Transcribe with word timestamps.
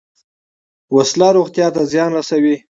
وسله 0.95 1.27
روغتیا 1.37 1.67
ته 1.75 1.81
زیان 1.91 2.09
رسوي 2.17 2.55